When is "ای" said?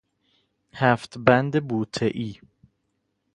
2.13-2.31